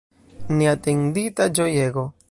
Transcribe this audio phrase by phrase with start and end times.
[0.61, 2.13] Neatendita ĝojego!